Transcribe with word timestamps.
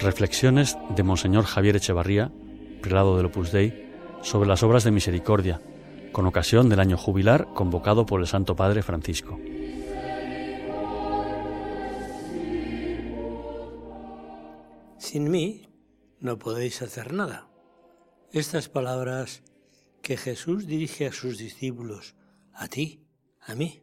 Reflexiones 0.00 0.78
de 0.96 1.02
Monseñor 1.02 1.44
Javier 1.44 1.76
Echevarría, 1.76 2.32
prelado 2.80 3.18
del 3.18 3.26
Opus 3.26 3.52
Dei, 3.52 3.92
sobre 4.22 4.48
las 4.48 4.62
obras 4.62 4.82
de 4.82 4.90
misericordia, 4.90 5.60
con 6.12 6.24
ocasión 6.24 6.70
del 6.70 6.80
año 6.80 6.96
jubilar 6.96 7.48
convocado 7.52 8.06
por 8.06 8.20
el 8.20 8.26
Santo 8.26 8.56
Padre 8.56 8.82
Francisco. 8.82 9.38
Sin 14.96 15.30
mí 15.30 15.68
no 16.18 16.38
podéis 16.38 16.80
hacer 16.80 17.12
nada. 17.12 17.50
Estas 18.32 18.70
palabras 18.70 19.42
que 20.00 20.16
Jesús 20.16 20.66
dirige 20.66 21.08
a 21.08 21.12
sus 21.12 21.36
discípulos, 21.36 22.16
a 22.54 22.68
ti, 22.68 23.04
a 23.40 23.54
mí, 23.54 23.82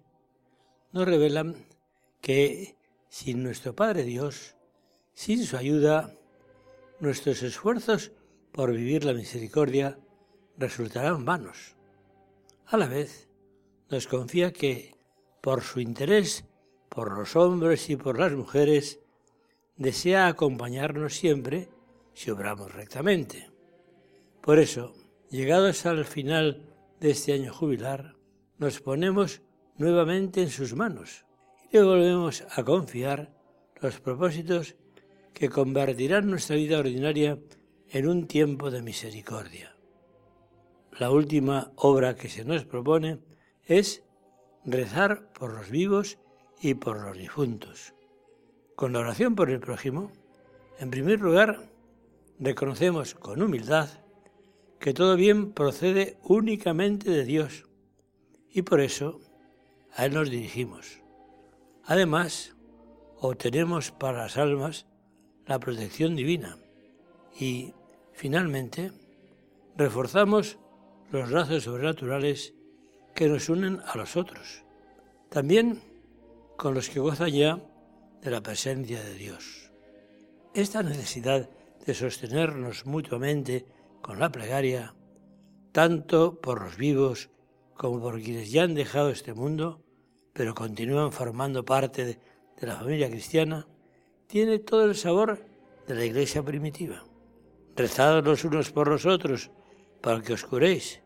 nos 0.91 1.05
revelan 1.05 1.67
que 2.21 2.75
sin 3.07 3.43
nuestro 3.43 3.75
Padre 3.75 4.03
Dios, 4.03 4.56
sin 5.17 5.43
su 5.43 5.57
ayuda, 5.57 6.13
nuestros 6.99 7.41
esfuerzos 7.41 8.11
por 8.51 8.71
vivir 8.71 9.03
la 9.03 9.13
misericordia 9.13 9.97
resultarán 10.59 11.25
vanos. 11.25 11.75
A 12.67 12.77
la 12.77 12.85
vez, 12.85 13.27
nos 13.89 14.05
confía 14.05 14.53
que, 14.53 14.95
por 15.41 15.63
su 15.63 15.79
interés 15.79 16.45
por 16.89 17.17
los 17.17 17.35
hombres 17.35 17.89
y 17.89 17.95
por 17.95 18.19
las 18.19 18.33
mujeres, 18.33 18.99
desea 19.75 20.27
acompañarnos 20.27 21.15
siempre 21.15 21.69
si 22.13 22.29
obramos 22.29 22.71
rectamente. 22.75 23.49
Por 24.39 24.59
eso, 24.59 24.93
llegados 25.31 25.87
al 25.87 26.05
final 26.05 26.61
de 26.99 27.09
este 27.09 27.33
año 27.33 27.51
jubilar, 27.51 28.15
nos 28.59 28.81
ponemos 28.81 29.41
nuevamente 29.77 30.43
en 30.43 30.51
sus 30.51 30.75
manos 30.75 31.25
y 31.71 31.77
le 31.77 31.83
volvemos 31.83 32.43
a 32.51 32.63
confiar 32.63 33.33
los 33.81 33.99
propósitos 33.99 34.75
que 35.37 35.49
convertirán 35.49 36.31
nuestra 36.31 36.55
vida 36.55 36.79
ordinaria 36.79 37.37
en 37.89 38.07
un 38.07 38.25
tiempo 38.25 38.71
de 38.71 38.81
misericordia. 38.81 39.75
La 40.97 41.11
última 41.11 41.71
obra 41.75 42.15
que 42.15 42.27
se 42.27 42.43
nos 42.43 42.65
propone 42.65 43.19
es 43.63 44.03
rezar 44.65 45.31
por 45.33 45.53
los 45.53 45.69
vivos 45.69 46.17
y 46.59 46.73
por 46.73 46.99
los 46.99 47.15
difuntos. 47.15 47.93
Con 48.75 48.93
la 48.93 48.99
oración 48.99 49.35
por 49.35 49.51
el 49.51 49.59
prójimo, 49.59 50.11
en 50.79 50.89
primer 50.89 51.21
lugar, 51.21 51.69
reconocemos 52.39 53.13
con 53.13 53.39
humildad 53.39 53.89
que 54.79 54.95
todo 54.95 55.15
bien 55.15 55.51
procede 55.51 56.17
únicamente 56.23 57.11
de 57.11 57.25
Dios 57.25 57.65
y 58.49 58.63
por 58.63 58.81
eso 58.81 59.19
a 59.93 60.07
Él 60.07 60.15
nos 60.15 60.31
dirigimos. 60.31 61.03
Además, 61.83 62.55
obtenemos 63.19 63.91
para 63.91 64.23
las 64.23 64.37
almas 64.37 64.87
la 65.47 65.59
protección 65.59 66.15
divina 66.15 66.57
y, 67.39 67.73
finalmente, 68.13 68.91
reforzamos 69.75 70.57
los 71.11 71.31
lazos 71.31 71.63
sobrenaturales 71.63 72.53
que 73.15 73.27
nos 73.27 73.49
unen 73.49 73.79
a 73.85 73.97
los 73.97 74.15
otros, 74.15 74.63
también 75.29 75.81
con 76.57 76.73
los 76.73 76.89
que 76.89 76.99
gozan 76.99 77.31
ya 77.31 77.59
de 78.21 78.31
la 78.31 78.41
presencia 78.41 79.01
de 79.03 79.13
Dios. 79.13 79.71
Esta 80.53 80.83
necesidad 80.83 81.49
de 81.85 81.93
sostenernos 81.93 82.85
mutuamente 82.85 83.65
con 84.01 84.19
la 84.19 84.31
plegaria, 84.31 84.95
tanto 85.71 86.41
por 86.41 86.61
los 86.61 86.77
vivos 86.77 87.29
como 87.75 88.01
por 88.01 88.21
quienes 88.21 88.51
ya 88.51 88.63
han 88.63 88.73
dejado 88.73 89.09
este 89.09 89.33
mundo, 89.33 89.81
pero 90.33 90.55
continúan 90.55 91.11
formando 91.11 91.63
parte 91.63 92.05
de, 92.05 92.19
la 92.65 92.75
familia 92.75 93.09
cristiana, 93.09 93.67
tiene 94.27 94.59
todo 94.59 94.85
el 94.85 94.95
sabor 94.95 95.43
de 95.87 95.95
la 95.95 96.05
iglesia 96.05 96.43
primitiva. 96.43 97.03
Rezad 97.75 98.23
los 98.23 98.43
unos 98.43 98.71
por 98.71 98.87
los 98.89 99.05
otros 99.05 99.49
para 100.01 100.21
que 100.21 100.33
os 100.33 100.43
curéis. 100.43 101.01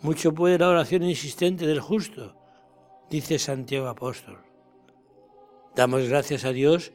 Mucho 0.00 0.32
puede 0.32 0.58
la 0.58 0.68
oración 0.68 1.02
insistente 1.02 1.66
del 1.66 1.80
justo, 1.80 2.36
dice 3.10 3.38
Santiago 3.38 3.88
Apóstol. 3.88 4.38
Damos 5.74 6.08
gracias 6.08 6.44
a 6.44 6.52
Dios 6.52 6.92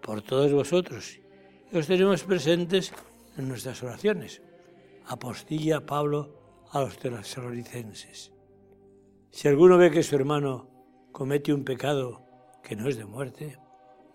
por 0.00 0.22
todos 0.22 0.52
vosotros 0.52 1.18
y 1.72 1.76
os 1.76 1.86
tenemos 1.86 2.22
presentes 2.22 2.92
en 3.36 3.48
nuestras 3.48 3.82
oraciones. 3.82 4.42
Apostilla 5.06 5.84
Pablo 5.84 6.66
a 6.70 6.80
los 6.80 6.96
tesalonicenses. 6.98 8.32
Si 9.30 9.48
alguno 9.48 9.78
ve 9.78 9.90
que 9.90 10.02
su 10.02 10.14
hermano 10.14 10.68
comete 11.10 11.52
un 11.52 11.64
pecado 11.64 12.22
que 12.62 12.76
no 12.76 12.88
es 12.88 12.96
de 12.96 13.04
muerte, 13.04 13.58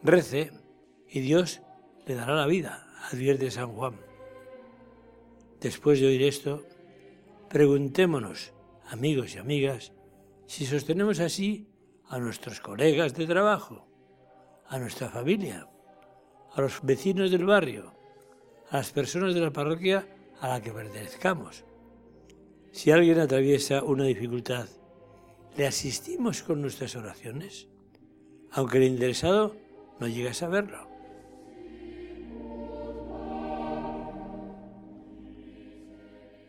rece 0.04 0.52
y 1.10 1.22
Dios 1.22 1.62
le 2.06 2.16
dará 2.16 2.36
la 2.36 2.48
vida, 2.48 2.88
advierte 3.12 3.52
San 3.52 3.74
Juan. 3.74 3.96
Después 5.60 6.00
de 6.00 6.08
oír 6.08 6.24
esto, 6.24 6.64
preguntémonos, 7.50 8.54
amigos 8.90 9.36
y 9.36 9.40
amigas, 9.40 9.92
si 10.46 10.66
sostenemos 10.66 11.20
así 11.20 11.68
a 12.08 12.20
nuestros 12.20 12.62
colegas 12.62 13.14
de 13.16 13.26
trabajo, 13.26 13.88
a 14.68 14.80
nuestra 14.80 15.10
familia, 15.10 15.68
a 16.54 16.62
los 16.62 16.80
vecinos 16.84 17.32
del 17.32 17.46
barrio, 17.46 17.94
a 18.70 18.78
las 18.78 18.92
personas 18.92 19.34
de 19.34 19.42
la 19.42 19.52
parroquia 19.52 20.08
a 20.40 20.48
la 20.50 20.62
que 20.62 20.72
pertenezcamos. 20.72 21.64
Si 22.72 22.92
alguien 22.92 23.20
atraviesa 23.20 23.84
una 23.84 24.06
dificultad, 24.06 24.68
¿le 25.56 25.66
asistimos 25.66 26.44
con 26.44 26.62
nuestras 26.62 26.96
oraciones? 26.96 27.68
Aunque 28.52 28.78
el 28.78 28.84
interesado 28.84 29.56
no 30.00 30.08
llegue 30.08 30.30
a 30.30 30.34
saberlo. 30.34 30.97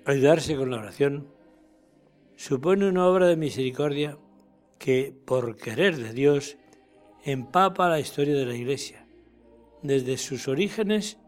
Ayudarse 0.09 0.57
con 0.57 0.71
la 0.71 0.79
oración 0.79 1.29
supone 2.35 2.89
una 2.89 3.07
obra 3.07 3.27
de 3.27 3.37
misericordia 3.37 4.17
que, 4.79 5.15
por 5.27 5.59
querer 5.59 5.99
de 5.99 6.15
Dios, 6.15 6.57
empapa 7.25 7.91
la 7.91 8.01
historia 8.01 8.35
de 8.35 8.47
la 8.47 8.55
Iglesia, 8.55 9.07
desde 9.83 10.17
sus 10.17 10.49
orígenes 10.49 11.19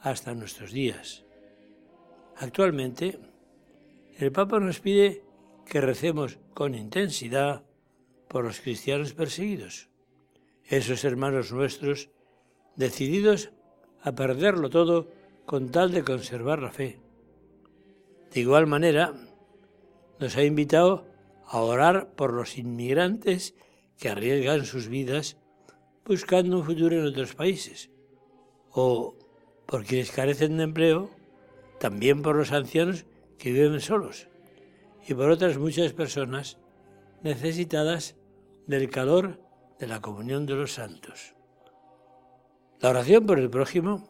hasta 0.00 0.34
nuestros 0.34 0.72
días. 0.72 1.24
Actualmente, 2.36 3.20
el 4.18 4.32
Papa 4.32 4.58
nos 4.58 4.80
pide 4.80 5.22
que 5.64 5.80
recemos 5.80 6.40
con 6.54 6.74
intensidad 6.74 7.62
por 8.26 8.44
los 8.44 8.60
cristianos 8.60 9.12
perseguidos, 9.12 9.90
esos 10.64 11.04
hermanos 11.04 11.52
nuestros 11.52 12.10
decididos 12.74 13.52
a 14.02 14.10
perderlo 14.10 14.70
todo 14.70 15.08
con 15.46 15.70
tal 15.70 15.92
de 15.92 16.02
conservar 16.02 16.60
la 16.60 16.72
fe. 16.72 17.03
De 18.34 18.40
igual 18.40 18.66
manera, 18.66 19.14
nos 20.18 20.36
ha 20.36 20.42
invitado 20.42 21.06
a 21.46 21.60
orar 21.60 22.14
por 22.16 22.32
los 22.32 22.58
inmigrantes 22.58 23.54
que 23.96 24.08
arriesgan 24.08 24.64
sus 24.64 24.88
vidas 24.88 25.36
buscando 26.04 26.58
un 26.58 26.64
futuro 26.64 26.98
en 26.98 27.06
otros 27.06 27.36
países, 27.36 27.90
o 28.72 29.14
por 29.66 29.84
quienes 29.84 30.10
carecen 30.10 30.56
de 30.56 30.64
empleo 30.64 31.10
también 31.78 32.22
por 32.22 32.34
los 32.34 32.50
ancianos 32.50 33.06
que 33.38 33.52
viven 33.52 33.80
solos 33.80 34.28
y 35.06 35.14
por 35.14 35.30
otras 35.30 35.56
muchas 35.56 35.92
personas 35.92 36.58
necesitadas 37.22 38.16
del 38.66 38.90
calor 38.90 39.40
de 39.78 39.86
la 39.86 40.00
comunión 40.00 40.44
de 40.44 40.54
los 40.54 40.72
santos. 40.72 41.36
La 42.80 42.90
oración 42.90 43.26
por 43.26 43.38
el 43.38 43.48
prójimo 43.48 44.08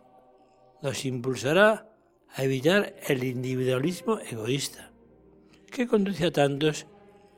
nos 0.83 1.05
impulsará 1.05 1.94
a 2.35 2.43
evitar 2.43 2.95
el 3.07 3.23
individualismo 3.23 4.19
egoísta, 4.19 4.91
que 5.71 5.87
conduce 5.87 6.27
a 6.27 6.33
tantos 6.33 6.87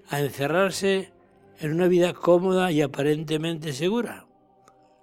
a 0.08 0.20
encerrarse 0.20 1.12
en 1.58 1.72
una 1.72 1.88
vida 1.88 2.14
cómoda 2.14 2.72
y 2.72 2.80
aparentemente 2.80 3.72
segura, 3.72 4.26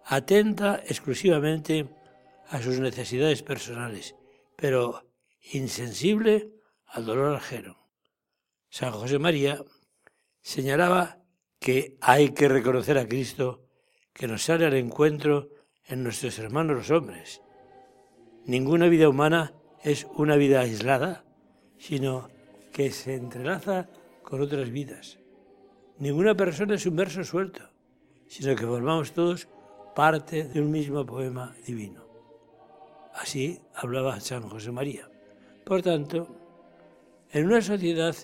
atenta 0.06 0.81
exclusivamente 0.85 1.89
a 2.47 2.62
sus 2.62 2.79
necesidades 2.79 3.44
personales, 3.44 4.15
pero 4.56 5.09
insensible 5.51 6.51
al 6.88 7.06
dolor 7.06 7.35
ajeno. 7.35 7.89
San 8.69 8.91
José 8.91 9.19
María 9.19 9.63
señalaba 10.41 11.19
que 11.59 11.97
hay 12.01 12.29
que 12.29 12.47
reconocer 12.47 12.97
a 12.97 13.07
Cristo 13.07 13.67
que 14.13 14.27
nos 14.27 14.44
sale 14.44 14.65
al 14.65 14.75
encuentro 14.75 15.50
en 15.85 16.03
nuestros 16.03 16.38
hermanos 16.39 16.77
los 16.77 16.91
hombres. 16.91 17.41
Ninguna 18.45 18.88
vida 18.88 19.09
humana 19.09 19.53
es 19.83 20.07
una 20.15 20.35
vida 20.38 20.62
aislada, 20.62 21.25
sino 21.77 22.30
que 22.71 22.91
se 22.91 23.15
entrelaza 23.15 23.89
con 24.24 24.41
otras 24.41 24.71
vidas. 24.71 25.19
Ninguna 26.00 26.35
persona 26.35 26.75
es 26.75 26.85
un 26.85 26.95
verso 26.95 27.24
suelto, 27.24 27.69
sino 28.27 28.56
que 28.56 28.65
formamos 28.65 29.12
todos 29.12 29.47
parte 29.94 30.45
de 30.45 30.62
un 30.62 30.71
mismo 30.71 31.06
poema 31.06 31.53
divino. 31.65 32.07
Así 33.13 33.59
hablaba 33.75 34.19
San 34.19 34.50
José 34.50 34.71
María. 34.71 35.09
Por 35.65 35.81
tanto, 35.81 36.27
en 37.29 37.45
una 37.45 37.62
sociedad 37.62 38.15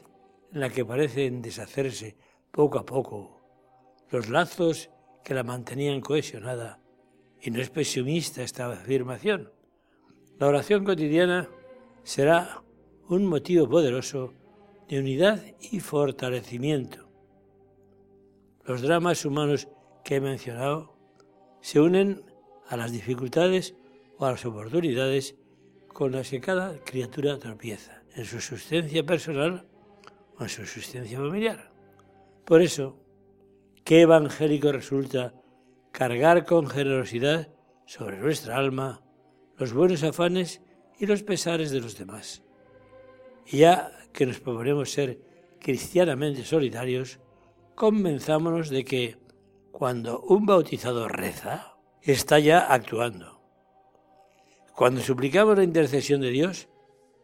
en 0.52 0.60
la 0.60 0.70
que 0.70 0.86
parecen 0.86 1.42
deshacerse 1.42 2.16
poco 2.52 2.80
a 2.80 2.86
poco 2.86 3.40
los 4.10 4.30
lazos 4.30 4.90
que 5.24 5.36
la 5.36 5.44
mantenían 5.44 6.02
cohesionada, 6.02 6.80
y 7.42 7.52
no 7.52 7.62
es 7.62 7.70
pesimista 7.70 8.42
esta 8.42 8.72
afirmación, 8.72 9.52
La 10.40 10.48
oración 10.48 10.86
cotidiana 10.86 11.50
será 12.04 12.64
un 13.10 13.26
motivo 13.26 13.68
poderoso 13.68 14.34
de 14.88 15.00
unidad 15.00 15.44
y 15.60 15.82
fortalecimiento. 15.82 17.10
Los 18.64 18.82
dramas 18.82 19.26
humanos 19.26 19.68
que 20.06 20.16
he 20.16 20.22
mencionado 20.22 20.96
se 21.60 21.82
unen 21.82 22.24
a 22.70 22.78
las 22.78 22.94
dificultades 22.94 23.76
o 24.18 24.26
a 24.26 24.32
las 24.32 24.46
oportunidades 24.46 25.36
con 25.90 26.14
las 26.14 26.30
que 26.30 26.40
cada 26.40 26.78
criatura 26.86 27.38
tropieza 27.38 28.02
en 28.16 28.24
su 28.24 28.38
existencia 28.38 29.06
personal 29.06 29.68
o 30.38 30.44
en 30.44 30.50
su 30.50 30.62
existencia 30.62 31.18
familiar. 31.18 31.70
Por 32.46 32.62
eso, 32.62 32.96
qué 33.84 34.04
evangélico 34.04 34.72
resulta 34.72 35.34
cargar 35.92 36.46
con 36.46 36.68
generosidad 36.68 37.50
sobre 37.86 38.20
nuestra 38.20 38.56
alma 38.56 39.02
los 39.60 39.74
buenos 39.74 40.04
afanes 40.04 40.62
y 40.98 41.06
los 41.06 41.22
pesares 41.22 41.70
de 41.70 41.82
los 41.82 41.98
demás. 41.98 42.42
Y 43.46 43.60
ya 43.60 43.92
que 44.14 44.26
nos 44.26 44.40
proponemos 44.40 44.92
ser 44.92 45.20
cristianamente 45.60 46.44
solidarios, 46.46 47.20
convenzámonos 47.76 48.70
de 48.70 48.86
que 48.86 49.18
cuando 49.72 50.22
un 50.22 50.46
bautizado 50.46 51.08
reza, 51.10 51.76
está 52.02 52.40
ya 52.40 52.60
actuando. 52.60 53.42
Cuando 54.76 55.02
suplicamos 55.02 55.58
la 55.58 55.64
intercesión 55.64 56.22
de 56.22 56.30
Dios, 56.30 56.70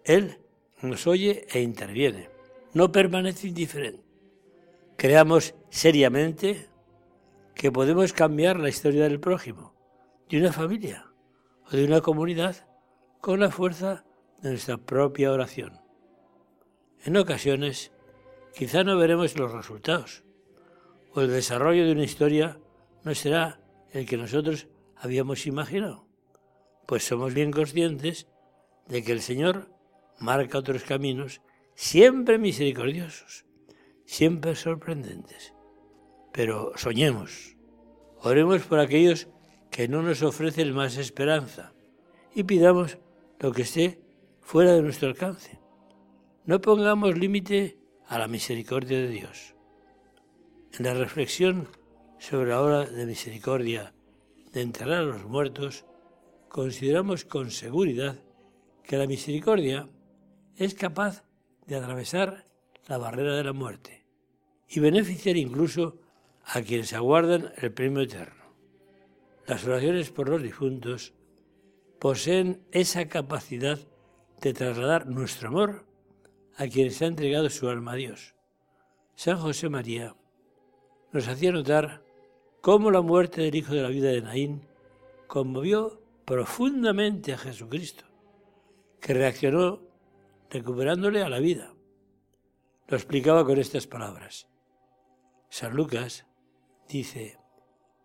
Él 0.03 0.39
nos 0.81 1.07
oye 1.07 1.47
e 1.53 1.61
interviene. 1.61 2.29
No 2.73 2.91
permanece 2.91 3.47
indiferente. 3.47 4.03
Creamos 4.97 5.55
seriamente 5.69 6.67
que 7.53 7.71
podemos 7.71 8.11
cambiar 8.11 8.59
la 8.59 8.69
historia 8.69 9.03
del 9.03 9.21
prójimo, 9.21 9.73
de 10.29 10.39
una 10.39 10.51
familia 10.51 11.14
o 11.67 11.75
de 11.75 11.85
una 11.85 12.01
comunidad 12.01 12.67
con 13.21 13.39
la 13.39 13.51
fuerza 13.51 14.05
de 14.41 14.51
nuestra 14.51 14.77
propia 14.77 15.31
oración. 15.31 15.79
En 17.03 17.17
ocasiones, 17.17 17.91
quizá 18.53 18.83
no 18.83 18.97
veremos 18.97 19.37
los 19.37 19.51
resultados, 19.51 20.23
o 21.13 21.21
el 21.21 21.29
desarrollo 21.29 21.85
de 21.85 21.91
una 21.91 22.03
historia 22.03 22.59
no 23.03 23.15
será 23.15 23.59
el 23.91 24.05
que 24.05 24.17
nosotros 24.17 24.67
habíamos 24.95 25.45
imaginado, 25.47 26.07
pues 26.85 27.05
somos 27.05 27.33
bien 27.33 27.51
conscientes 27.51 28.27
de 28.87 29.03
que 29.03 29.11
el 29.11 29.21
Señor 29.21 29.71
marca 30.19 30.57
otros 30.57 30.83
caminos 30.83 31.41
siempre 31.75 32.37
misericordiosos, 32.37 33.45
siempre 34.05 34.55
sorprendentes. 34.55 35.53
Pero 36.31 36.71
soñemos, 36.75 37.55
oremos 38.21 38.63
por 38.63 38.79
aquellos 38.79 39.27
que 39.75 39.89
no 39.89 40.01
nos 40.01 40.23
ofrecen 40.23 40.73
más 40.73 40.95
esperanza 40.95 41.73
y 42.33 42.43
pidamos 42.43 42.97
lo 43.41 43.51
que 43.51 43.63
esté 43.63 43.99
fuera 44.39 44.71
de 44.71 44.81
nuestro 44.81 45.09
alcance. 45.09 45.59
No 46.45 46.61
pongamos 46.61 47.17
límite 47.17 47.77
a 48.07 48.17
la 48.17 48.29
misericordia 48.29 48.97
de 48.97 49.09
Dios. 49.09 49.53
En 50.79 50.85
la 50.85 50.93
reflexión 50.93 51.67
sobre 52.19 52.51
la 52.51 52.61
hora 52.61 52.85
de 52.85 53.05
misericordia 53.05 53.93
de 54.53 54.61
enterrar 54.61 55.01
a 55.01 55.07
los 55.07 55.25
muertos, 55.25 55.83
consideramos 56.47 57.25
con 57.25 57.51
seguridad 57.51 58.17
que 58.81 58.95
la 58.95 59.07
misericordia 59.07 59.89
es 60.55 60.73
capaz 60.73 61.25
de 61.67 61.75
atravesar 61.75 62.45
la 62.87 62.97
barrera 62.97 63.35
de 63.35 63.43
la 63.43 63.51
muerte 63.51 64.05
y 64.69 64.79
beneficiar 64.79 65.35
incluso 65.35 65.99
a 66.45 66.61
quienes 66.61 66.93
aguardan 66.93 67.51
el 67.57 67.73
premio 67.73 68.03
eterno. 68.03 68.44
Las 69.47 69.63
oraciones 69.65 70.09
por 70.09 70.27
los 70.27 70.41
difuntos 70.41 71.13
poseen 71.99 72.65
esa 72.71 73.07
capacidad 73.07 73.77
de 74.41 74.53
trasladar 74.53 75.07
nuestro 75.07 75.49
amor 75.49 75.85
a 76.57 76.67
quienes 76.67 77.01
ha 77.01 77.05
entregado 77.05 77.49
su 77.49 77.69
alma 77.69 77.93
a 77.93 77.95
Dios. 77.95 78.35
San 79.15 79.37
José 79.37 79.69
María 79.69 80.15
nos 81.11 81.27
hacía 81.27 81.51
notar 81.51 82.03
cómo 82.61 82.89
la 82.89 83.01
muerte 83.01 83.41
del 83.41 83.55
hijo 83.55 83.73
de 83.73 83.83
la 83.83 83.89
vida 83.89 84.09
de 84.09 84.21
Naín 84.21 84.67
conmovió 85.27 86.01
profundamente 86.25 87.31
a 87.31 87.37
Jesucristo, 87.37 88.05
que 88.99 89.13
reaccionó 89.13 89.81
recuperándole 90.49 91.21
a 91.21 91.29
la 91.29 91.39
vida. 91.39 91.75
Lo 92.87 92.97
explicaba 92.97 93.45
con 93.45 93.59
estas 93.59 93.85
palabras. 93.85 94.47
San 95.49 95.75
Lucas 95.75 96.25
dice, 96.87 97.37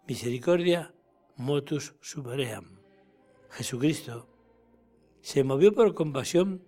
misericordia 0.06 0.94
motus 1.40 1.94
supeream. 2.00 2.78
Jesucristo 3.50 4.28
se 5.22 5.42
movió 5.42 5.74
por 5.74 5.94
compasión, 5.94 6.62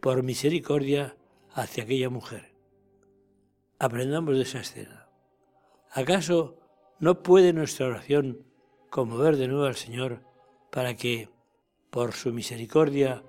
por 0.00 0.22
misericordia 0.22 1.16
hacia 1.52 1.84
aquella 1.84 2.10
mujer. 2.10 2.54
Aprendamos 3.78 4.36
de 4.36 4.42
esa 4.42 4.60
escena. 4.60 5.08
¿Acaso 5.92 6.58
no 6.98 7.22
puede 7.22 7.52
nuestra 7.52 7.86
oración 7.86 8.44
conmover 8.90 9.36
de 9.36 9.48
nuevo 9.48 9.64
al 9.64 9.76
Señor 9.76 10.22
para 10.70 10.94
que, 10.94 11.30
por 11.90 12.12
su 12.12 12.32
misericordia, 12.32 13.22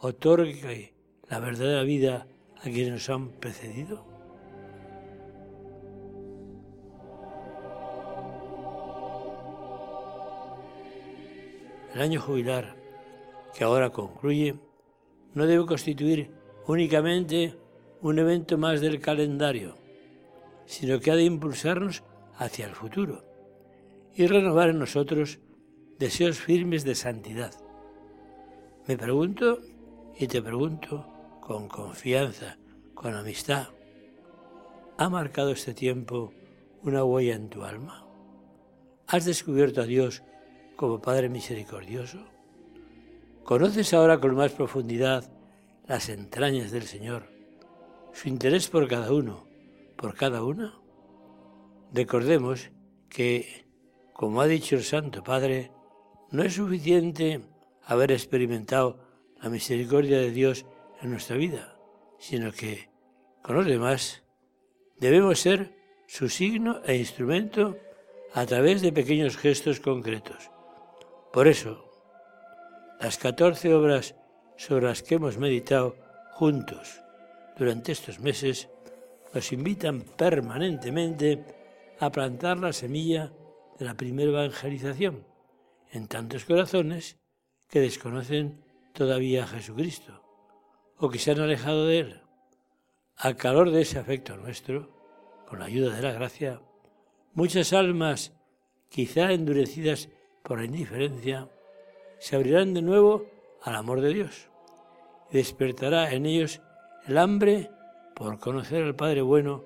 otorgue 0.00 0.94
la 1.28 1.40
verdadera 1.40 1.82
vida 1.82 2.28
a 2.58 2.62
quienes 2.62 2.92
nos 2.92 3.10
han 3.10 3.30
precedido? 3.30 4.17
El 11.94 12.02
año 12.02 12.20
jubilar, 12.20 12.76
que 13.54 13.64
ahora 13.64 13.90
concluye, 13.90 14.56
no 15.34 15.46
debe 15.46 15.66
constituir 15.66 16.30
únicamente 16.66 17.56
un 18.02 18.18
evento 18.18 18.58
más 18.58 18.80
del 18.80 19.00
calendario, 19.00 19.76
sino 20.66 21.00
que 21.00 21.10
ha 21.10 21.16
de 21.16 21.24
impulsarnos 21.24 22.04
hacia 22.36 22.66
el 22.66 22.74
futuro 22.74 23.24
y 24.14 24.26
renovar 24.26 24.68
en 24.68 24.78
nosotros 24.78 25.38
deseos 25.98 26.38
firmes 26.38 26.84
de 26.84 26.94
santidad. 26.94 27.52
Me 28.86 28.96
pregunto 28.96 29.60
y 30.16 30.26
te 30.26 30.42
pregunto 30.42 31.06
con 31.40 31.68
confianza, 31.68 32.58
con 32.94 33.14
amistad, 33.14 33.68
¿ha 34.98 35.08
marcado 35.08 35.52
este 35.52 35.72
tiempo 35.72 36.32
una 36.82 37.04
huella 37.04 37.34
en 37.34 37.48
tu 37.48 37.64
alma? 37.64 38.06
¿Has 39.06 39.24
descubierto 39.24 39.80
a 39.80 39.86
Dios 39.86 40.22
como 40.78 41.02
Padre 41.02 41.28
misericordioso? 41.28 42.24
¿Conoces 43.42 43.92
ahora 43.94 44.20
con 44.20 44.36
más 44.36 44.52
profundidad 44.52 45.28
las 45.88 46.08
entrañas 46.08 46.70
del 46.70 46.84
Señor, 46.84 47.24
su 48.12 48.28
interés 48.28 48.68
por 48.68 48.86
cada 48.86 49.12
uno, 49.12 49.44
por 49.96 50.14
cada 50.14 50.44
una? 50.44 50.78
Recordemos 51.92 52.70
que, 53.08 53.66
como 54.12 54.40
ha 54.40 54.46
dicho 54.46 54.76
el 54.76 54.84
Santo 54.84 55.24
Padre, 55.24 55.72
no 56.30 56.44
es 56.44 56.54
suficiente 56.54 57.40
haber 57.82 58.12
experimentado 58.12 59.00
la 59.42 59.48
misericordia 59.48 60.18
de 60.18 60.30
Dios 60.30 60.64
en 61.02 61.10
nuestra 61.10 61.36
vida, 61.36 61.76
sino 62.20 62.52
que 62.52 62.88
con 63.42 63.56
los 63.56 63.66
demás 63.66 64.22
debemos 65.00 65.40
ser 65.40 65.74
su 66.06 66.28
signo 66.28 66.82
e 66.86 66.94
instrumento 66.94 67.76
a 68.32 68.46
través 68.46 68.80
de 68.80 68.92
pequeños 68.92 69.36
gestos 69.36 69.80
concretos. 69.80 70.52
Por 71.32 71.46
eso, 71.46 71.84
las 73.00 73.18
14 73.18 73.74
obras 73.74 74.14
sobre 74.56 74.86
las 74.86 75.02
que 75.02 75.16
hemos 75.16 75.38
meditado 75.38 75.96
juntos 76.32 77.02
durante 77.56 77.92
estos 77.92 78.18
meses 78.20 78.68
nos 79.34 79.52
invitan 79.52 80.00
permanentemente 80.00 81.44
a 82.00 82.10
plantar 82.10 82.58
la 82.58 82.72
semilla 82.72 83.32
de 83.78 83.84
la 83.84 83.94
primera 83.94 84.30
evangelización 84.30 85.26
en 85.92 86.08
tantos 86.08 86.44
corazones 86.44 87.18
que 87.68 87.80
desconocen 87.80 88.64
todavía 88.94 89.44
a 89.44 89.46
Jesucristo 89.46 90.22
o 90.96 91.10
que 91.10 91.18
se 91.18 91.32
han 91.32 91.40
alejado 91.40 91.86
de 91.86 91.98
Él. 92.00 92.22
Al 93.16 93.36
calor 93.36 93.70
de 93.70 93.82
ese 93.82 93.98
afecto 93.98 94.36
nuestro, 94.36 94.96
con 95.46 95.58
la 95.58 95.66
ayuda 95.66 95.94
de 95.94 96.02
la 96.02 96.12
gracia, 96.12 96.60
muchas 97.34 97.72
almas, 97.72 98.32
quizá 98.88 99.32
endurecidas 99.32 100.08
por 100.48 100.58
la 100.58 100.64
indiferencia, 100.64 101.48
se 102.18 102.34
abrirán 102.34 102.74
de 102.74 102.82
nuevo 102.82 103.26
al 103.62 103.76
amor 103.76 104.00
de 104.00 104.12
Dios 104.12 104.48
despertará 105.30 106.12
en 106.12 106.26
ellos 106.26 106.60
el 107.06 107.18
hambre 107.18 107.70
por 108.14 108.38
conocer 108.38 108.82
al 108.82 108.96
Padre 108.96 109.22
bueno 109.22 109.64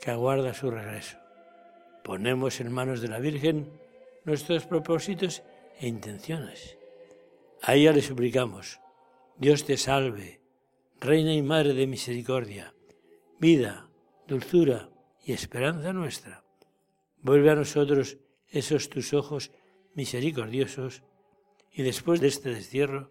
que 0.00 0.10
aguarda 0.10 0.54
su 0.54 0.70
regreso. 0.70 1.18
Ponemos 2.02 2.60
en 2.60 2.72
manos 2.72 3.00
de 3.00 3.08
la 3.08 3.20
Virgen 3.20 3.70
nuestros 4.24 4.66
propósitos 4.66 5.42
e 5.78 5.86
intenciones. 5.86 6.78
A 7.62 7.74
ella 7.74 7.92
le 7.92 8.02
suplicamos, 8.02 8.80
Dios 9.36 9.64
te 9.64 9.76
salve, 9.76 10.40
Reina 11.00 11.32
y 11.32 11.42
Madre 11.42 11.74
de 11.74 11.86
Misericordia, 11.86 12.74
vida, 13.38 13.88
dulzura 14.26 14.88
y 15.24 15.32
esperanza 15.32 15.92
nuestra. 15.92 16.44
Vuelve 17.20 17.50
a 17.50 17.54
nosotros 17.54 18.18
esos 18.48 18.88
tus 18.88 19.14
ojos 19.14 19.52
misericordiosos 19.94 21.02
y 21.72 21.82
después 21.82 22.20
de 22.20 22.28
este 22.28 22.50
destierro, 22.50 23.10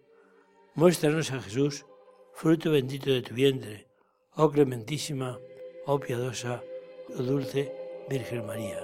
Muéstranos 0.73 1.33
a 1.33 1.41
Jesús, 1.41 1.85
fruto 2.33 2.71
bendito 2.71 3.11
de 3.11 3.21
tu 3.21 3.35
vientre, 3.35 3.89
oh 4.35 4.49
clementísima, 4.49 5.37
oh 5.85 5.99
piadosa, 5.99 6.63
oh 7.09 7.23
dulce 7.23 7.73
Virgen 8.09 8.45
María. 8.45 8.79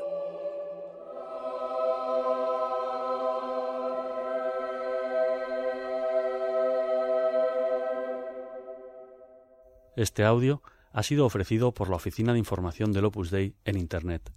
Este 9.95 10.25
audio 10.25 10.61
ha 10.91 11.03
sido 11.03 11.25
ofrecido 11.25 11.73
por 11.73 11.89
la 11.89 11.95
Oficina 11.95 12.33
de 12.33 12.39
Información 12.39 12.91
del 12.91 13.05
Opus 13.05 13.31
Dei 13.31 13.55
en 13.63 13.77
Internet 13.77 14.36